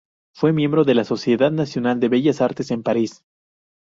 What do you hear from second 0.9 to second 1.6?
la Sociedad